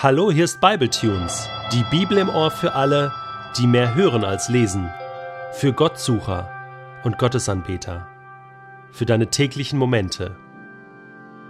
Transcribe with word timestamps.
Hallo, 0.00 0.30
hier 0.30 0.44
ist 0.44 0.60
Bibletunes, 0.60 1.48
die 1.72 1.82
Bibel 1.90 2.18
im 2.18 2.28
Ohr 2.28 2.52
für 2.52 2.74
alle, 2.74 3.12
die 3.58 3.66
mehr 3.66 3.96
hören 3.96 4.22
als 4.22 4.48
lesen, 4.48 4.88
für 5.50 5.72
Gottsucher 5.72 6.48
und 7.02 7.18
Gottesanbeter, 7.18 8.06
für 8.92 9.06
deine 9.06 9.26
täglichen 9.26 9.76
Momente 9.76 10.36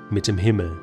mit 0.08 0.26
dem 0.28 0.38
Himmel. 0.38 0.78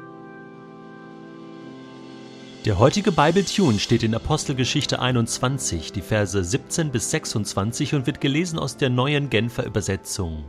Der 2.65 2.77
heutige 2.77 3.11
Bibletune 3.11 3.79
steht 3.79 4.03
in 4.03 4.13
Apostelgeschichte 4.13 4.99
21, 4.99 5.91
die 5.91 6.01
Verse 6.01 6.43
17 6.43 6.91
bis 6.91 7.09
26 7.09 7.95
und 7.95 8.05
wird 8.05 8.21
gelesen 8.21 8.59
aus 8.59 8.77
der 8.77 8.91
neuen 8.91 9.31
Genfer 9.31 9.65
Übersetzung. 9.65 10.45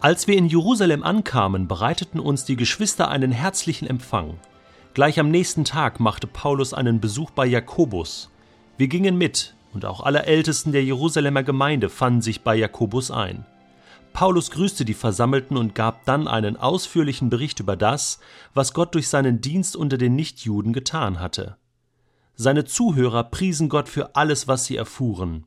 Als 0.00 0.26
wir 0.26 0.36
in 0.36 0.48
Jerusalem 0.48 1.04
ankamen, 1.04 1.68
bereiteten 1.68 2.18
uns 2.18 2.44
die 2.44 2.56
Geschwister 2.56 3.10
einen 3.10 3.30
herzlichen 3.30 3.86
Empfang. 3.86 4.40
Gleich 4.94 5.18
am 5.18 5.28
nächsten 5.28 5.64
Tag 5.64 5.98
machte 5.98 6.28
Paulus 6.28 6.72
einen 6.72 7.00
Besuch 7.00 7.32
bei 7.32 7.46
Jakobus. 7.46 8.30
Wir 8.76 8.86
gingen 8.86 9.18
mit, 9.18 9.56
und 9.72 9.84
auch 9.84 10.00
alle 10.00 10.22
Ältesten 10.22 10.70
der 10.70 10.84
Jerusalemer 10.84 11.42
Gemeinde 11.42 11.88
fanden 11.88 12.22
sich 12.22 12.42
bei 12.42 12.54
Jakobus 12.54 13.10
ein. 13.10 13.44
Paulus 14.12 14.52
grüßte 14.52 14.84
die 14.84 14.94
Versammelten 14.94 15.56
und 15.56 15.74
gab 15.74 16.04
dann 16.04 16.28
einen 16.28 16.56
ausführlichen 16.56 17.28
Bericht 17.28 17.58
über 17.58 17.74
das, 17.74 18.20
was 18.54 18.72
Gott 18.72 18.94
durch 18.94 19.08
seinen 19.08 19.40
Dienst 19.40 19.74
unter 19.74 19.98
den 19.98 20.14
Nichtjuden 20.14 20.72
getan 20.72 21.18
hatte. 21.18 21.56
Seine 22.36 22.64
Zuhörer 22.64 23.24
priesen 23.24 23.68
Gott 23.68 23.88
für 23.88 24.14
alles, 24.14 24.46
was 24.46 24.64
sie 24.66 24.76
erfuhren. 24.76 25.44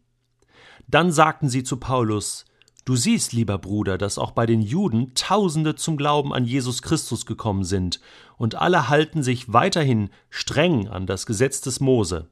Dann 0.90 1.14
sagten 1.14 1.48
sie 1.48 1.64
zu 1.64 1.78
Paulus 1.78 2.44
Du 2.88 2.96
siehst, 2.96 3.34
lieber 3.34 3.58
Bruder, 3.58 3.98
dass 3.98 4.18
auch 4.18 4.32
bei 4.32 4.46
den 4.46 4.62
Juden 4.62 5.14
Tausende 5.14 5.76
zum 5.76 5.98
Glauben 5.98 6.34
an 6.34 6.45
Jesus 6.45 6.82
Christus 6.82 7.26
gekommen 7.26 7.66
sind, 7.66 8.00
und 8.38 8.55
alle 8.55 8.88
halten 8.88 9.23
sich 9.23 9.52
weiterhin 9.52 10.09
streng 10.30 10.88
an 10.88 11.05
das 11.05 11.26
Gesetz 11.26 11.59
des 11.59 11.81
Mose. 11.81 12.30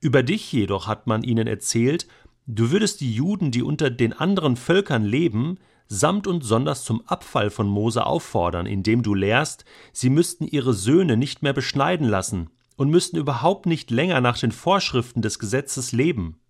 Über 0.00 0.22
dich 0.22 0.50
jedoch 0.50 0.86
hat 0.86 1.06
man 1.06 1.24
ihnen 1.24 1.46
erzählt, 1.46 2.08
du 2.46 2.70
würdest 2.70 3.02
die 3.02 3.12
Juden, 3.12 3.50
die 3.50 3.62
unter 3.62 3.90
den 3.90 4.14
anderen 4.14 4.56
Völkern 4.56 5.04
leben, 5.04 5.58
samt 5.88 6.26
und 6.26 6.42
sonders 6.42 6.84
zum 6.84 7.06
Abfall 7.06 7.50
von 7.50 7.68
Mose 7.68 8.06
auffordern, 8.06 8.64
indem 8.64 9.02
du 9.02 9.12
lehrst, 9.12 9.66
sie 9.92 10.08
müssten 10.08 10.46
ihre 10.46 10.72
Söhne 10.72 11.18
nicht 11.18 11.42
mehr 11.42 11.52
beschneiden 11.52 12.08
lassen 12.08 12.48
und 12.76 12.88
müssten 12.88 13.18
überhaupt 13.18 13.66
nicht 13.66 13.90
länger 13.90 14.22
nach 14.22 14.38
den 14.38 14.52
Vorschriften 14.52 15.20
des 15.20 15.38
Gesetzes 15.38 15.92
leben. 15.92 16.40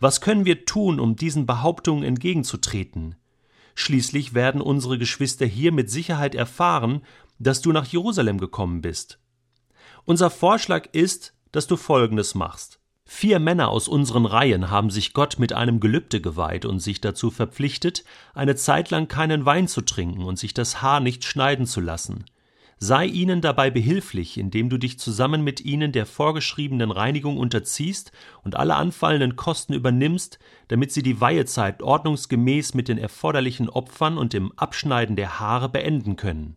Was 0.00 0.20
können 0.20 0.44
wir 0.44 0.64
tun, 0.64 1.00
um 1.00 1.16
diesen 1.16 1.46
Behauptungen 1.46 2.04
entgegenzutreten? 2.04 3.16
Schließlich 3.74 4.34
werden 4.34 4.60
unsere 4.60 4.98
Geschwister 4.98 5.46
hier 5.46 5.72
mit 5.72 5.90
Sicherheit 5.90 6.34
erfahren, 6.34 7.02
dass 7.38 7.62
du 7.62 7.72
nach 7.72 7.86
Jerusalem 7.86 8.38
gekommen 8.38 8.82
bist. 8.82 9.18
Unser 10.04 10.30
Vorschlag 10.30 10.88
ist, 10.92 11.34
dass 11.52 11.66
du 11.66 11.76
Folgendes 11.76 12.34
machst. 12.34 12.80
Vier 13.04 13.40
Männer 13.40 13.68
aus 13.68 13.88
unseren 13.88 14.26
Reihen 14.26 14.70
haben 14.70 14.90
sich 14.90 15.12
Gott 15.12 15.38
mit 15.38 15.52
einem 15.52 15.80
Gelübde 15.80 16.20
geweiht 16.20 16.64
und 16.64 16.78
sich 16.78 17.00
dazu 17.00 17.30
verpflichtet, 17.30 18.04
eine 18.32 18.56
Zeit 18.56 18.90
lang 18.90 19.08
keinen 19.08 19.44
Wein 19.44 19.68
zu 19.68 19.82
trinken 19.82 20.24
und 20.24 20.38
sich 20.38 20.54
das 20.54 20.82
Haar 20.82 21.00
nicht 21.00 21.24
schneiden 21.24 21.66
zu 21.66 21.80
lassen. 21.80 22.24
Sei 22.84 23.06
ihnen 23.06 23.40
dabei 23.40 23.70
behilflich, 23.70 24.36
indem 24.36 24.68
du 24.68 24.76
dich 24.76 24.98
zusammen 24.98 25.44
mit 25.44 25.60
ihnen 25.60 25.92
der 25.92 26.04
vorgeschriebenen 26.04 26.90
Reinigung 26.90 27.36
unterziehst 27.36 28.10
und 28.42 28.56
alle 28.56 28.74
anfallenden 28.74 29.36
Kosten 29.36 29.72
übernimmst, 29.72 30.40
damit 30.66 30.90
sie 30.90 31.04
die 31.04 31.20
Weihezeit 31.20 31.80
ordnungsgemäß 31.80 32.74
mit 32.74 32.88
den 32.88 32.98
erforderlichen 32.98 33.68
Opfern 33.68 34.18
und 34.18 34.32
dem 34.32 34.50
Abschneiden 34.58 35.14
der 35.14 35.38
Haare 35.38 35.68
beenden 35.68 36.16
können. 36.16 36.56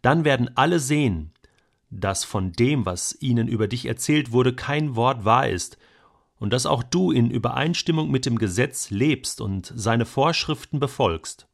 Dann 0.00 0.24
werden 0.24 0.48
alle 0.56 0.78
sehen, 0.78 1.32
dass 1.90 2.22
von 2.22 2.52
dem, 2.52 2.86
was 2.86 3.20
ihnen 3.20 3.48
über 3.48 3.66
dich 3.66 3.86
erzählt 3.86 4.30
wurde, 4.30 4.54
kein 4.54 4.94
Wort 4.94 5.24
wahr 5.24 5.48
ist, 5.48 5.76
und 6.38 6.52
dass 6.52 6.66
auch 6.66 6.84
du 6.84 7.10
in 7.10 7.32
Übereinstimmung 7.32 8.12
mit 8.12 8.26
dem 8.26 8.38
Gesetz 8.38 8.90
lebst 8.90 9.40
und 9.40 9.72
seine 9.74 10.06
Vorschriften 10.06 10.78
befolgst. 10.78 11.47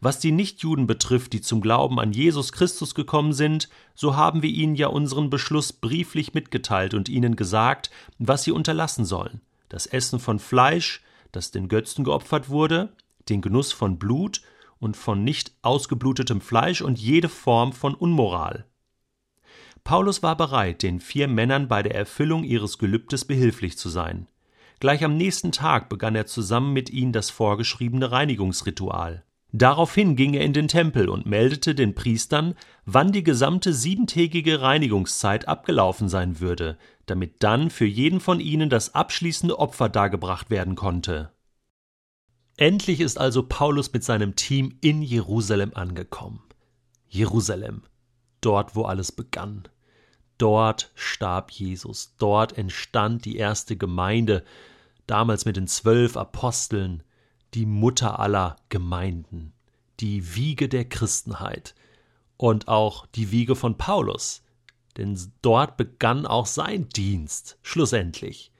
Was 0.00 0.18
die 0.18 0.32
Nichtjuden 0.32 0.86
betrifft, 0.86 1.32
die 1.32 1.40
zum 1.40 1.60
Glauben 1.60 1.98
an 2.00 2.12
Jesus 2.12 2.52
Christus 2.52 2.94
gekommen 2.94 3.32
sind, 3.32 3.68
so 3.94 4.16
haben 4.16 4.42
wir 4.42 4.50
ihnen 4.50 4.74
ja 4.74 4.88
unseren 4.88 5.30
Beschluss 5.30 5.72
brieflich 5.72 6.34
mitgeteilt 6.34 6.94
und 6.94 7.08
ihnen 7.08 7.36
gesagt, 7.36 7.90
was 8.18 8.44
sie 8.44 8.52
unterlassen 8.52 9.04
sollen. 9.04 9.40
Das 9.68 9.86
Essen 9.86 10.20
von 10.20 10.38
Fleisch, 10.38 11.02
das 11.32 11.50
den 11.50 11.68
Götzen 11.68 12.04
geopfert 12.04 12.48
wurde, 12.48 12.92
den 13.28 13.40
Genuss 13.40 13.72
von 13.72 13.98
Blut 13.98 14.42
und 14.78 14.96
von 14.96 15.24
nicht 15.24 15.52
ausgeblutetem 15.62 16.40
Fleisch 16.40 16.82
und 16.82 16.98
jede 16.98 17.28
Form 17.28 17.72
von 17.72 17.94
Unmoral. 17.94 18.66
Paulus 19.82 20.22
war 20.22 20.36
bereit, 20.36 20.82
den 20.82 21.00
vier 21.00 21.28
Männern 21.28 21.68
bei 21.68 21.82
der 21.82 21.94
Erfüllung 21.94 22.44
ihres 22.44 22.78
Gelübdes 22.78 23.24
behilflich 23.26 23.76
zu 23.76 23.88
sein. 23.88 24.26
Gleich 24.80 25.04
am 25.04 25.16
nächsten 25.16 25.52
Tag 25.52 25.88
begann 25.88 26.14
er 26.14 26.26
zusammen 26.26 26.72
mit 26.72 26.90
ihnen 26.90 27.12
das 27.12 27.30
vorgeschriebene 27.30 28.10
Reinigungsritual. 28.10 29.24
Daraufhin 29.56 30.16
ging 30.16 30.34
er 30.34 30.44
in 30.44 30.52
den 30.52 30.66
Tempel 30.66 31.08
und 31.08 31.26
meldete 31.26 31.76
den 31.76 31.94
Priestern, 31.94 32.56
wann 32.86 33.12
die 33.12 33.22
gesamte 33.22 33.72
siebentägige 33.72 34.60
Reinigungszeit 34.60 35.46
abgelaufen 35.46 36.08
sein 36.08 36.40
würde, 36.40 36.76
damit 37.06 37.36
dann 37.44 37.70
für 37.70 37.84
jeden 37.84 38.18
von 38.18 38.40
ihnen 38.40 38.68
das 38.68 38.96
abschließende 38.96 39.56
Opfer 39.56 39.88
dargebracht 39.88 40.50
werden 40.50 40.74
konnte. 40.74 41.30
Endlich 42.56 42.98
ist 42.98 43.16
also 43.16 43.44
Paulus 43.44 43.92
mit 43.92 44.02
seinem 44.02 44.34
Team 44.34 44.76
in 44.80 45.02
Jerusalem 45.02 45.70
angekommen. 45.74 46.42
Jerusalem, 47.06 47.82
dort 48.40 48.74
wo 48.74 48.82
alles 48.82 49.12
begann. 49.12 49.68
Dort 50.36 50.90
starb 50.96 51.52
Jesus, 51.52 52.16
dort 52.18 52.58
entstand 52.58 53.24
die 53.24 53.36
erste 53.36 53.76
Gemeinde, 53.76 54.42
damals 55.06 55.44
mit 55.44 55.56
den 55.56 55.68
zwölf 55.68 56.16
Aposteln, 56.16 57.04
die 57.54 57.66
Mutter 57.66 58.18
aller 58.18 58.56
Gemeinden, 58.68 59.52
die 60.00 60.34
Wiege 60.34 60.68
der 60.68 60.84
Christenheit 60.84 61.74
und 62.36 62.68
auch 62.68 63.06
die 63.06 63.30
Wiege 63.30 63.54
von 63.54 63.78
Paulus, 63.78 64.42
denn 64.96 65.18
dort 65.42 65.76
begann 65.76 66.26
auch 66.26 66.46
sein 66.46 66.88
Dienst 66.88 67.58
schlussendlich. 67.62 68.52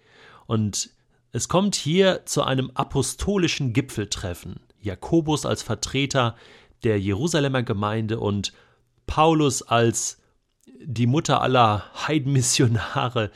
Und 0.46 0.90
es 1.32 1.48
kommt 1.48 1.74
hier 1.74 2.24
zu 2.26 2.42
einem 2.42 2.70
apostolischen 2.74 3.72
Gipfeltreffen. 3.72 4.60
Jakobus 4.80 5.46
als 5.46 5.62
Vertreter 5.62 6.36
der 6.84 7.00
Jerusalemer 7.00 7.62
Gemeinde 7.62 8.20
und 8.20 8.52
Paulus 9.06 9.62
als 9.62 10.20
die 10.80 11.06
Mutter 11.06 11.40
aller 11.40 11.84
Heidenmissionare. 12.06 13.30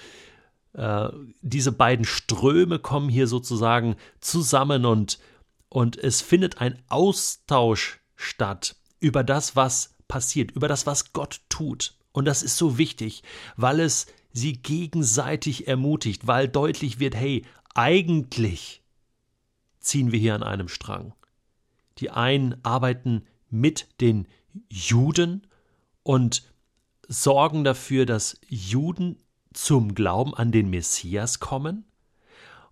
Äh, 0.75 1.09
diese 1.41 1.73
beiden 1.73 2.05
Ströme 2.05 2.79
kommen 2.79 3.09
hier 3.09 3.27
sozusagen 3.27 3.97
zusammen 4.21 4.85
und 4.85 5.19
und 5.69 5.97
es 5.97 6.21
findet 6.21 6.61
ein 6.61 6.83
Austausch 6.89 8.01
statt 8.17 8.77
über 9.01 9.23
das, 9.25 9.57
was 9.57 9.95
passiert, 10.09 10.51
über 10.53 10.69
das, 10.69 10.87
was 10.87 11.13
Gott 11.13 11.41
tut. 11.49 11.97
Und 12.13 12.25
das 12.25 12.43
ist 12.43 12.57
so 12.57 12.79
wichtig, 12.79 13.23
weil 13.57 13.81
es 13.81 14.07
sie 14.33 14.55
gegenseitig 14.55 15.69
ermutigt, 15.69 16.27
weil 16.27 16.49
deutlich 16.49 16.99
wird, 16.99 17.15
hey, 17.15 17.45
eigentlich 17.75 18.83
ziehen 19.79 20.13
wir 20.13 20.19
hier 20.19 20.35
an 20.35 20.43
einem 20.43 20.69
Strang. 20.69 21.15
Die 21.99 22.11
einen 22.11 22.57
arbeiten 22.65 23.27
mit 23.51 23.89
den 24.01 24.27
Juden 24.69 25.47
und 26.03 26.43
sorgen 27.07 27.65
dafür, 27.65 28.07
dass 28.07 28.41
Juden 28.49 29.19
zum 29.53 29.95
Glauben 29.95 30.35
an 30.35 30.53
den 30.53 30.71
Messias 30.71 31.41
kommen. 31.41 31.85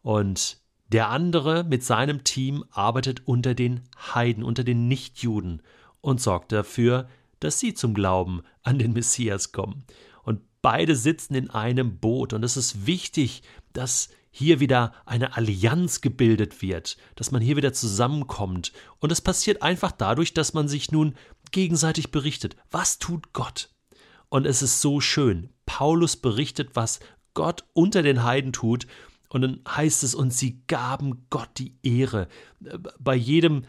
Und 0.02 0.58
der 0.92 1.08
andere 1.08 1.64
mit 1.64 1.82
seinem 1.82 2.24
Team 2.24 2.64
arbeitet 2.70 3.26
unter 3.26 3.54
den 3.54 3.82
Heiden, 4.14 4.42
unter 4.42 4.64
den 4.64 4.88
Nichtjuden 4.88 5.62
und 6.00 6.20
sorgt 6.20 6.52
dafür, 6.52 7.08
dass 7.41 7.58
sie 7.58 7.74
zum 7.74 7.94
Glauben 7.94 8.42
an 8.62 8.78
den 8.78 8.92
Messias 8.92 9.52
kommen. 9.52 9.84
Und 10.22 10.40
beide 10.62 10.96
sitzen 10.96 11.34
in 11.34 11.50
einem 11.50 11.99
Boot 11.99 12.32
und 12.32 12.43
es 12.44 12.56
ist 12.56 12.87
wichtig, 12.87 13.43
dass 13.72 14.08
hier 14.31 14.61
wieder 14.61 14.93
eine 15.06 15.34
Allianz 15.37 16.02
gebildet 16.02 16.61
wird, 16.61 16.99
dass 17.14 17.31
man 17.31 17.40
hier 17.40 17.56
wieder 17.56 17.72
zusammenkommt. 17.72 18.70
Und 18.99 19.11
es 19.11 19.22
passiert 19.22 19.62
einfach 19.62 19.93
dadurch, 19.93 20.34
dass 20.34 20.52
man 20.52 20.69
sich 20.69 20.93
nun 20.93 21.14
gegenseitig 21.52 22.11
berichtet. 22.11 22.55
Was 22.70 22.99
tut 22.99 23.32
Gott? 23.32 23.70
Und 24.28 24.46
es 24.46 24.61
ist 24.61 24.82
so 24.82 25.00
schön. 25.00 25.49
Paulus 25.64 26.16
berichtet, 26.16 26.70
was 26.75 27.00
Gott 27.32 27.64
unter 27.72 28.02
den 28.02 28.25
Heiden 28.25 28.52
tut. 28.52 28.87
Und 29.28 29.43
dann 29.43 29.61
heißt 29.69 30.05
es, 30.05 30.14
und 30.14 30.32
sie 30.32 30.61
gaben 30.67 31.26
Gott 31.31 31.50
die 31.58 31.75
Ehre. 31.82 32.28
Bei 32.99 33.14
jedem, 33.14 33.62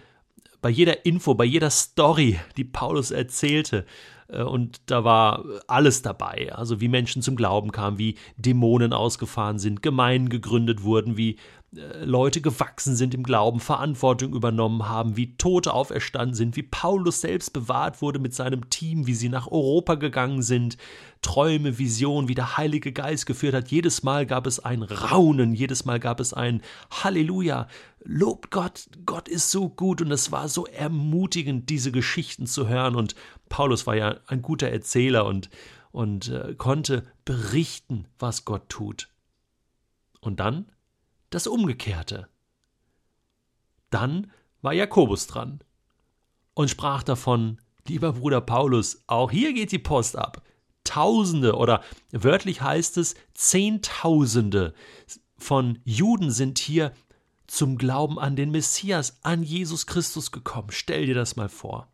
bei 0.62 0.70
jeder 0.70 1.06
Info, 1.06 1.34
bei 1.36 1.46
jeder 1.46 1.70
Story, 1.70 2.40
die 2.58 2.64
Paulus 2.64 3.12
erzählte, 3.12 3.86
äh, 4.28 4.44
und 4.44 4.82
da 4.86 5.04
war 5.04 5.44
alles 5.68 6.02
dabei. 6.02 6.54
Also 6.54 6.82
wie 6.82 6.88
Menschen 6.88 7.22
zum 7.22 7.36
Glauben 7.36 7.72
kamen, 7.72 7.98
wie 7.98 8.16
Dämonen 8.38 8.94
ausgefahren 8.94 9.60
sind, 9.60 9.82
Gemeinden 9.82 10.30
gegründet 10.30 10.84
wurden, 10.84 11.18
wie 11.18 11.38
Leute 11.72 12.40
gewachsen 12.40 12.96
sind 12.96 13.14
im 13.14 13.24
Glauben, 13.24 13.60
Verantwortung 13.60 14.34
übernommen 14.34 14.88
haben, 14.88 15.18
wie 15.18 15.36
Tote 15.36 15.74
auferstanden 15.74 16.34
sind, 16.34 16.56
wie 16.56 16.64
Paulus 16.64 17.20
selbst 17.20 17.52
bewahrt 17.52 18.02
wurde 18.02 18.20
mit 18.20 18.34
seinem 18.34 18.70
Team, 18.70 19.06
wie 19.06 19.14
sie 19.14 19.28
nach 19.28 19.48
Europa 19.48 19.96
gegangen 19.96 20.42
sind, 20.44 20.78
Träume, 21.22 21.78
Visionen, 21.78 22.30
wie 22.30 22.36
der 22.36 22.56
Heilige 22.56 22.94
Geist 22.94 23.26
geführt 23.26 23.54
hat. 23.54 23.68
Jedes 23.70 24.02
Mal 24.02 24.26
gab 24.26 24.48
es 24.48 24.60
ein 24.60 24.82
Raunen, 24.82 25.54
jedes 25.54 25.84
Mal 25.84 26.00
gab 26.00 26.22
es 26.22 26.34
ein 26.34 26.62
Halleluja, 26.90 27.68
lobt 28.02 28.50
Gott, 28.50 28.88
Gott 29.06 29.28
ist 29.28 29.52
so 29.52 29.68
gut 29.68 30.02
und 30.02 30.12
es 30.12 30.32
war 30.32 30.48
so 30.48 30.66
ermutigend, 30.68 31.70
diese 31.70 31.92
Geschichten 31.92 32.48
zu 32.48 32.70
hören 32.70 32.96
und 32.96 33.14
Paulus 33.50 33.86
war 33.86 33.96
ja 33.98 34.16
ein 34.28 34.42
guter 34.42 34.70
Erzähler 34.70 35.26
und, 35.26 35.50
und 35.92 36.30
äh, 36.30 36.56
konnte 36.58 37.04
berichten, 37.26 38.06
was 38.20 38.46
Gott 38.46 38.70
tut. 38.70 39.10
Und 40.22 40.40
dann 40.40 40.66
das 41.30 41.48
Umgekehrte. 41.48 42.28
Dann 43.90 44.32
war 44.62 44.74
Jakobus 44.74 45.28
dran 45.28 45.62
und 46.54 46.70
sprach 46.70 47.04
davon, 47.04 47.60
lieber 47.88 48.14
Bruder 48.14 48.42
Paulus, 48.42 49.04
auch 49.08 49.32
hier 49.32 49.54
geht 49.54 49.72
die 49.72 49.80
Post 49.80 50.18
ab. 50.18 50.42
Tausende 50.84 51.56
oder 51.56 51.84
wörtlich 52.12 52.62
heißt 52.62 52.98
es 52.98 53.16
Zehntausende 53.34 54.74
von 55.38 55.80
Juden 55.84 56.32
sind 56.32 56.60
hier 56.60 56.94
zum 57.46 57.78
Glauben 57.78 58.20
an 58.20 58.36
den 58.36 58.52
Messias, 58.52 59.20
an 59.22 59.44
Jesus 59.44 59.86
Christus 59.86 60.32
gekommen. 60.32 60.70
Stell 60.72 61.06
dir 61.06 61.16
das 61.16 61.36
mal 61.36 61.50
vor. 61.50 61.88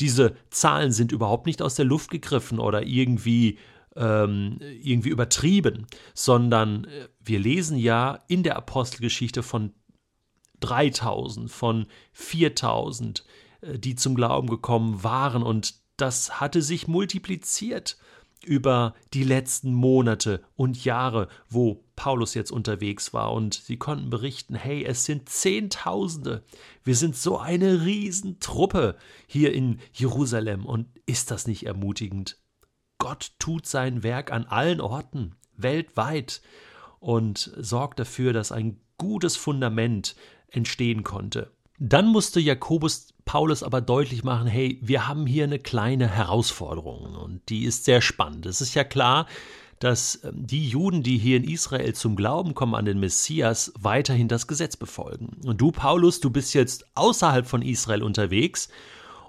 Diese 0.00 0.36
Zahlen 0.50 0.92
sind 0.92 1.12
überhaupt 1.12 1.46
nicht 1.46 1.60
aus 1.60 1.74
der 1.74 1.84
Luft 1.84 2.10
gegriffen 2.10 2.58
oder 2.58 2.86
irgendwie 2.86 3.58
ähm, 3.98 4.58
irgendwie 4.60 5.10
übertrieben, 5.10 5.86
sondern 6.14 6.84
äh, 6.84 7.08
wir 7.20 7.40
lesen 7.40 7.76
ja 7.76 8.20
in 8.28 8.42
der 8.42 8.56
Apostelgeschichte 8.56 9.42
von 9.42 9.74
3000, 10.60 11.50
von 11.50 11.86
4000, 12.12 13.24
äh, 13.60 13.78
die 13.78 13.96
zum 13.96 14.14
Glauben 14.14 14.48
gekommen 14.48 15.02
waren. 15.02 15.42
Und 15.42 15.74
das 15.96 16.40
hatte 16.40 16.62
sich 16.62 16.86
multipliziert 16.86 17.98
über 18.44 18.94
die 19.14 19.24
letzten 19.24 19.74
Monate 19.74 20.44
und 20.54 20.84
Jahre, 20.84 21.28
wo 21.48 21.84
Paulus 21.96 22.34
jetzt 22.34 22.52
unterwegs 22.52 23.12
war. 23.12 23.32
Und 23.32 23.54
sie 23.54 23.78
konnten 23.78 24.10
berichten, 24.10 24.54
hey, 24.54 24.84
es 24.84 25.04
sind 25.04 25.28
Zehntausende, 25.28 26.44
wir 26.84 26.94
sind 26.94 27.16
so 27.16 27.38
eine 27.38 27.84
Riesentruppe 27.84 28.96
hier 29.26 29.52
in 29.52 29.80
Jerusalem. 29.92 30.64
Und 30.64 30.86
ist 31.04 31.32
das 31.32 31.48
nicht 31.48 31.66
ermutigend? 31.66 32.38
Gott 33.08 33.32
tut 33.38 33.64
sein 33.64 34.02
Werk 34.02 34.30
an 34.30 34.44
allen 34.44 34.82
Orten, 34.82 35.34
weltweit, 35.56 36.42
und 37.00 37.50
sorgt 37.56 37.98
dafür, 37.98 38.34
dass 38.34 38.52
ein 38.52 38.80
gutes 38.98 39.34
Fundament 39.34 40.14
entstehen 40.50 41.04
konnte. 41.04 41.50
Dann 41.78 42.08
musste 42.08 42.38
Jakobus 42.38 43.14
Paulus 43.24 43.62
aber 43.62 43.80
deutlich 43.80 44.24
machen, 44.24 44.46
hey, 44.46 44.78
wir 44.82 45.08
haben 45.08 45.24
hier 45.26 45.44
eine 45.44 45.58
kleine 45.58 46.06
Herausforderung 46.06 47.14
und 47.14 47.48
die 47.48 47.64
ist 47.64 47.86
sehr 47.86 48.02
spannend. 48.02 48.44
Es 48.44 48.60
ist 48.60 48.74
ja 48.74 48.84
klar, 48.84 49.26
dass 49.78 50.22
ähm, 50.22 50.46
die 50.46 50.68
Juden, 50.68 51.02
die 51.02 51.16
hier 51.16 51.38
in 51.38 51.44
Israel 51.44 51.94
zum 51.94 52.14
Glauben 52.14 52.54
kommen 52.54 52.74
an 52.74 52.84
den 52.84 53.00
Messias, 53.00 53.72
weiterhin 53.80 54.28
das 54.28 54.46
Gesetz 54.46 54.76
befolgen. 54.76 55.38
Und 55.46 55.62
du, 55.62 55.70
Paulus, 55.70 56.20
du 56.20 56.28
bist 56.28 56.52
jetzt 56.52 56.84
außerhalb 56.94 57.46
von 57.46 57.62
Israel 57.62 58.02
unterwegs 58.02 58.68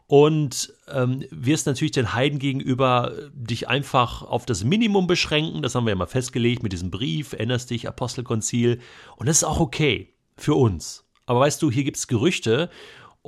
und 0.09 0.73
ähm, 0.91 1.23
wirst 1.29 1.67
natürlich 1.67 1.91
den 1.91 2.15
Heiden 2.15 2.39
gegenüber 2.39 3.13
äh, 3.15 3.29
dich 3.31 3.69
einfach 3.69 4.23
auf 4.23 4.47
das 4.47 4.63
Minimum 4.63 5.05
beschränken. 5.05 5.61
Das 5.61 5.75
haben 5.75 5.85
wir 5.85 5.91
ja 5.91 5.95
mal 5.95 6.07
festgelegt 6.07 6.63
mit 6.63 6.73
diesem 6.73 6.89
Brief, 6.89 7.33
erinnerst 7.33 7.69
dich, 7.69 7.87
Apostelkonzil. 7.87 8.79
Und 9.17 9.29
das 9.29 9.37
ist 9.37 9.43
auch 9.43 9.59
okay 9.59 10.15
für 10.35 10.55
uns. 10.55 11.05
Aber 11.27 11.41
weißt 11.41 11.61
du, 11.61 11.69
hier 11.69 11.83
gibt 11.83 11.97
es 11.97 12.07
Gerüchte 12.07 12.71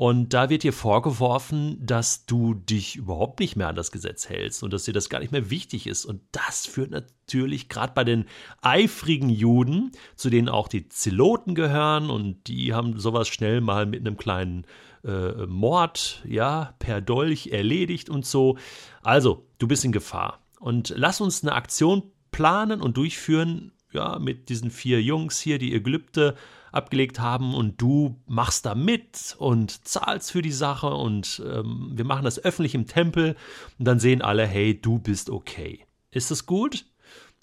und 0.01 0.33
da 0.33 0.49
wird 0.49 0.63
dir 0.63 0.73
vorgeworfen, 0.73 1.77
dass 1.79 2.25
du 2.25 2.55
dich 2.55 2.95
überhaupt 2.95 3.39
nicht 3.39 3.55
mehr 3.55 3.67
an 3.67 3.75
das 3.75 3.91
Gesetz 3.91 4.27
hältst 4.27 4.63
und 4.63 4.73
dass 4.73 4.85
dir 4.85 4.95
das 4.95 5.09
gar 5.09 5.19
nicht 5.19 5.31
mehr 5.31 5.51
wichtig 5.51 5.85
ist. 5.85 6.05
Und 6.05 6.23
das 6.31 6.65
führt 6.65 6.89
natürlich 6.89 7.69
gerade 7.69 7.93
bei 7.93 8.03
den 8.03 8.25
eifrigen 8.63 9.29
Juden, 9.29 9.91
zu 10.15 10.31
denen 10.31 10.49
auch 10.49 10.69
die 10.69 10.89
Zeloten 10.89 11.53
gehören 11.53 12.09
und 12.09 12.47
die 12.47 12.73
haben 12.73 12.99
sowas 12.99 13.27
schnell 13.27 13.61
mal 13.61 13.85
mit 13.85 13.99
einem 13.99 14.17
kleinen 14.17 14.65
äh, 15.03 15.45
Mord, 15.45 16.23
ja, 16.27 16.73
per 16.79 16.99
Dolch 16.99 17.49
erledigt 17.51 18.09
und 18.09 18.25
so. 18.25 18.57
Also, 19.03 19.45
du 19.59 19.67
bist 19.67 19.85
in 19.85 19.91
Gefahr. 19.91 20.39
Und 20.59 20.95
lass 20.97 21.21
uns 21.21 21.43
eine 21.43 21.53
Aktion 21.53 22.01
planen 22.31 22.81
und 22.81 22.97
durchführen, 22.97 23.71
ja, 23.91 24.17
mit 24.17 24.49
diesen 24.49 24.71
vier 24.71 24.99
Jungs 24.99 25.39
hier, 25.39 25.59
die 25.59 25.73
ihr 25.73 25.81
Gelübde 25.81 26.35
abgelegt 26.71 27.19
haben 27.19 27.53
und 27.53 27.81
du 27.81 28.21
machst 28.25 28.65
da 28.65 28.75
mit 28.75 29.35
und 29.37 29.87
zahlst 29.87 30.31
für 30.31 30.41
die 30.41 30.51
Sache 30.51 30.87
und 30.87 31.41
ähm, 31.45 31.91
wir 31.93 32.05
machen 32.05 32.23
das 32.23 32.43
öffentlich 32.43 32.75
im 32.75 32.87
Tempel 32.87 33.35
und 33.77 33.85
dann 33.85 33.99
sehen 33.99 34.21
alle, 34.21 34.47
hey, 34.47 34.79
du 34.79 34.99
bist 34.99 35.29
okay. 35.29 35.85
Ist 36.11 36.31
das 36.31 36.45
gut? 36.45 36.85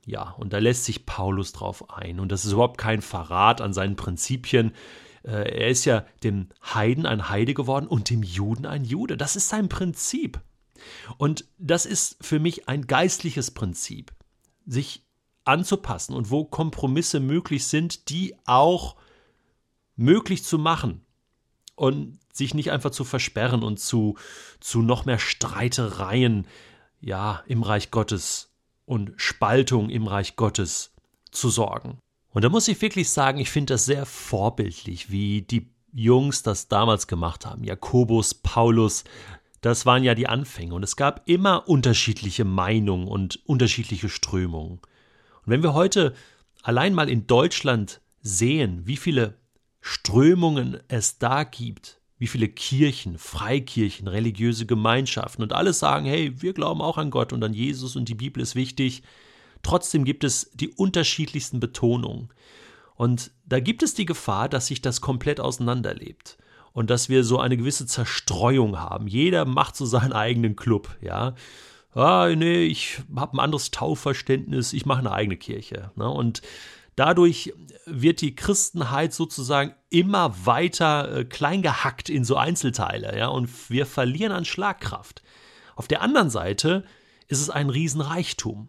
Ja, 0.07 0.35
und 0.39 0.53
da 0.53 0.59
lässt 0.59 0.85
sich 0.85 1.05
Paulus 1.05 1.53
drauf 1.53 1.91
ein 1.91 2.21
und 2.21 2.33
das 2.33 2.45
ist 2.45 2.53
überhaupt 2.53 2.79
kein 2.79 3.03
Verrat 3.03 3.61
an 3.61 3.75
seinen 3.75 3.97
Prinzipien. 3.97 4.73
Äh, 5.23 5.61
er 5.61 5.69
ist 5.69 5.85
ja 5.85 6.07
dem 6.23 6.49
Heiden 6.63 7.05
ein 7.05 7.29
Heide 7.29 7.53
geworden 7.53 7.87
und 7.87 8.09
dem 8.09 8.23
Juden 8.23 8.65
ein 8.65 8.85
Jude. 8.85 9.17
Das 9.17 9.37
ist 9.37 9.49
sein 9.49 9.69
Prinzip. 9.69 10.41
Und 11.19 11.45
das 11.59 11.85
ist 11.87 12.17
für 12.21 12.39
mich 12.39 12.69
ein 12.69 12.87
geistliches 12.87 13.51
Prinzip, 13.51 14.13
sich 14.65 15.05
anzupassen 15.45 16.15
und 16.15 16.31
wo 16.31 16.45
Kompromisse 16.45 17.21
möglich 17.21 17.67
sind, 17.67 18.11
die 18.11 18.35
auch 18.45 18.97
möglich 19.99 20.45
zu 20.45 20.59
machen 20.59 21.03
und 21.75 22.19
sich 22.33 22.55
nicht 22.55 22.71
einfach 22.71 22.91
zu 22.91 23.05
versperren 23.05 23.63
und 23.63 23.79
zu, 23.79 24.17
zu 24.61 24.81
noch 24.81 25.05
mehr 25.05 25.19
Streitereien 25.19 26.47
ja, 27.01 27.43
im 27.47 27.63
Reich 27.63 27.91
Gottes 27.91 28.51
und 28.87 29.13
Spaltung 29.17 29.91
im 29.91 30.07
Reich 30.07 30.37
Gottes 30.37 30.95
zu 31.31 31.51
sorgen. 31.51 31.99
Und 32.31 32.43
da 32.45 32.49
muss 32.49 32.69
ich 32.69 32.81
wirklich 32.81 33.11
sagen, 33.11 33.39
ich 33.39 33.51
finde 33.51 33.75
das 33.75 33.85
sehr 33.85 34.07
vorbildlich, 34.07 35.11
wie 35.11 35.43
die 35.43 35.69
Jungs 35.93 36.43
das 36.43 36.69
damals 36.69 37.07
gemacht 37.07 37.45
haben. 37.45 37.65
Jakobus, 37.65 38.35
Paulus, 38.35 39.05
das 39.61 39.87
waren 39.87 40.05
ja 40.05 40.15
die 40.15 40.29
Anfänge. 40.29 40.75
Und 40.75 40.83
es 40.83 40.97
gab 40.97 41.29
immer 41.29 41.69
unterschiedliche 41.69 42.45
Meinungen 42.45 43.09
und 43.09 43.41
unterschiedliche 43.47 44.09
Strömungen. 44.09 44.79
Und 44.79 45.47
wenn 45.47 45.63
wir 45.63 45.75
heute 45.75 46.15
allein 46.63 46.95
mal 46.95 47.09
in 47.09 47.27
Deutschland 47.27 48.01
sehen, 48.21 48.83
wie 48.87 48.97
viele 48.97 49.35
Strömungen 49.89 50.79
es 50.89 51.19
da 51.19 51.45
gibt, 51.45 52.01
wie 52.19 52.27
viele 52.27 52.49
Kirchen, 52.49 53.17
Freikirchen, 53.19 54.09
religiöse 54.09 54.67
Gemeinschaften 54.67 55.43
und 55.43 55.53
alles 55.53 55.79
sagen, 55.79 56.07
hey, 56.07 56.33
wir 56.41 56.53
glauben 56.53 56.81
auch 56.81 56.99
an 56.99 57.11
Gott 57.11 57.33
und 57.33 57.43
an 57.43 57.55
Jesus 57.55 57.97
und 57.97 58.09
die 58.09 58.15
Bibel 58.15 58.43
ist 58.43 58.55
wichtig, 58.55 59.03
Trotzdem 59.63 60.05
gibt 60.05 60.25
es 60.25 60.51
die 60.55 60.69
unterschiedlichsten 60.69 61.61
Betonungen. 61.61 62.29
Und 62.97 63.31
da 63.47 63.61
gibt 63.61 63.83
es 63.83 63.95
die 63.95 64.07
Gefahr, 64.07 64.49
dass 64.49 64.67
sich 64.67 64.83
das 64.83 65.01
komplett 65.01 65.41
auseinanderlebt 65.41 66.39
und 66.73 66.91
dass 66.91 67.09
wir 67.09 67.25
so 67.25 67.39
eine 67.39 67.57
gewisse 67.57 67.87
Zerstreuung 67.87 68.79
haben. 68.79 69.07
Jeder 69.07 69.45
macht 69.45 69.77
so 69.77 69.87
seinen 69.87 70.13
eigenen 70.13 70.57
Club, 70.57 70.97
ja. 71.01 71.35
Ah, 71.95 72.29
nee, 72.35 72.65
ich 72.65 73.01
habe 73.17 73.37
ein 73.37 73.41
anderes 73.41 73.71
Taufverständnis, 73.71 74.73
ich 74.73 74.87
mache 74.87 75.01
eine 75.01 75.13
eigene 75.13 75.37
Kirche. 75.37 75.91
Ne? 75.97 76.09
Und 76.09 76.43
dadurch 76.99 77.53
wird 77.87 78.21
die 78.21 78.35
Christenheit 78.35 79.15
sozusagen 79.15 79.75
immer 79.89 80.47
weiter 80.47 81.19
äh, 81.19 81.25
kleingehackt 81.25 82.09
in 82.09 82.25
so 82.25 82.37
Einzelteile, 82.37 83.17
ja, 83.17 83.29
und 83.29 83.71
wir 83.71 83.87
verlieren 83.87 84.33
an 84.33 84.45
Schlagkraft. 84.45 85.23
Auf 85.77 85.89
der 85.89 86.03
anderen 86.03 86.29
Seite 86.29 86.85
ist 87.29 87.41
es 87.41 87.51
ein 87.51 87.71
Riesenreichtum. 87.71 88.69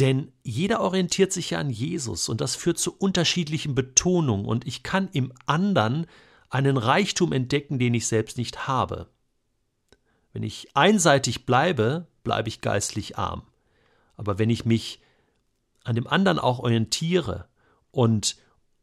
Denn 0.00 0.32
jeder 0.42 0.80
orientiert 0.80 1.32
sich 1.32 1.50
ja 1.50 1.58
an 1.58 1.70
Jesus 1.70 2.28
und 2.28 2.40
das 2.40 2.56
führt 2.56 2.78
zu 2.78 2.96
unterschiedlichen 2.96 3.76
Betonungen 3.76 4.46
und 4.46 4.66
ich 4.66 4.82
kann 4.82 5.08
im 5.12 5.32
anderen 5.46 6.06
einen 6.50 6.76
Reichtum 6.76 7.32
entdecken, 7.32 7.78
den 7.78 7.94
ich 7.94 8.08
selbst 8.08 8.36
nicht 8.36 8.66
habe. 8.66 9.08
Wenn 10.32 10.42
ich 10.42 10.74
einseitig 10.74 11.46
bleibe, 11.46 12.08
bleibe 12.24 12.48
ich 12.48 12.60
geistlich 12.60 13.18
arm. 13.18 13.42
Aber 14.16 14.38
wenn 14.38 14.50
ich 14.50 14.64
mich 14.64 15.00
an 15.84 15.94
dem 15.94 16.06
anderen 16.06 16.38
auch 16.38 16.58
orientiere 16.58 17.48
und, 17.90 18.36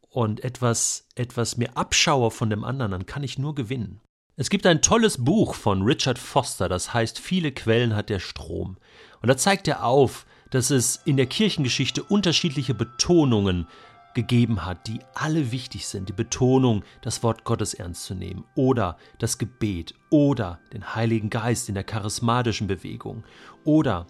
und 0.08 0.42
etwas, 0.44 1.08
etwas 1.14 1.56
mir 1.56 1.76
abschaue 1.76 2.30
von 2.30 2.48
dem 2.48 2.64
anderen, 2.64 2.92
dann 2.92 3.06
kann 3.06 3.22
ich 3.22 3.38
nur 3.38 3.54
gewinnen. 3.54 4.00
Es 4.36 4.48
gibt 4.48 4.66
ein 4.66 4.80
tolles 4.80 5.22
Buch 5.22 5.54
von 5.54 5.82
Richard 5.82 6.18
Foster, 6.18 6.68
das 6.68 6.94
heißt 6.94 7.18
Viele 7.18 7.52
Quellen 7.52 7.94
hat 7.94 8.08
der 8.08 8.18
Strom. 8.18 8.78
Und 9.20 9.28
da 9.28 9.36
zeigt 9.36 9.68
er 9.68 9.84
auf, 9.84 10.24
dass 10.50 10.70
es 10.70 11.00
in 11.04 11.16
der 11.16 11.26
Kirchengeschichte 11.26 12.02
unterschiedliche 12.02 12.74
Betonungen 12.74 13.66
gegeben 14.14 14.64
hat, 14.64 14.86
die 14.86 15.00
alle 15.14 15.52
wichtig 15.52 15.86
sind. 15.86 16.08
Die 16.08 16.14
Betonung, 16.14 16.82
das 17.00 17.22
Wort 17.22 17.44
Gottes 17.44 17.74
ernst 17.74 18.04
zu 18.04 18.14
nehmen 18.14 18.44
oder 18.54 18.96
das 19.18 19.38
Gebet 19.38 19.94
oder 20.10 20.60
den 20.72 20.94
Heiligen 20.94 21.30
Geist 21.30 21.68
in 21.68 21.74
der 21.74 21.84
charismatischen 21.84 22.66
Bewegung 22.66 23.24
oder 23.64 24.06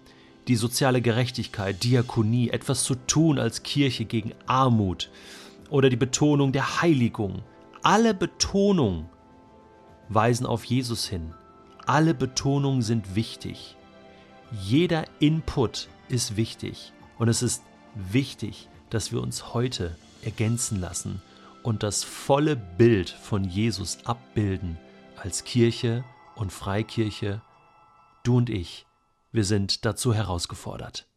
die 0.47 0.55
soziale 0.55 1.01
Gerechtigkeit, 1.01 1.83
Diakonie, 1.83 2.49
etwas 2.49 2.83
zu 2.83 2.95
tun 2.95 3.39
als 3.39 3.63
Kirche 3.63 4.05
gegen 4.05 4.33
Armut 4.45 5.09
oder 5.69 5.89
die 5.89 5.95
Betonung 5.95 6.51
der 6.51 6.81
Heiligung. 6.81 7.43
Alle 7.81 8.13
Betonungen 8.13 9.09
weisen 10.09 10.45
auf 10.45 10.65
Jesus 10.65 11.07
hin. 11.07 11.33
Alle 11.85 12.13
Betonungen 12.13 12.81
sind 12.81 13.15
wichtig. 13.15 13.75
Jeder 14.61 15.05
Input 15.19 15.89
ist 16.09 16.37
wichtig. 16.37 16.93
Und 17.17 17.27
es 17.27 17.41
ist 17.41 17.63
wichtig, 17.95 18.69
dass 18.89 19.11
wir 19.11 19.21
uns 19.21 19.53
heute 19.53 19.95
ergänzen 20.23 20.79
lassen 20.79 21.21
und 21.63 21.83
das 21.83 22.03
volle 22.03 22.55
Bild 22.55 23.09
von 23.09 23.43
Jesus 23.43 23.99
abbilden 24.05 24.77
als 25.17 25.43
Kirche 25.43 26.03
und 26.35 26.51
Freikirche. 26.51 27.41
Du 28.23 28.37
und 28.37 28.49
ich, 28.49 28.85
wir 29.33 29.43
sind 29.43 29.83
dazu 29.83 30.13
herausgefordert. 30.13 31.07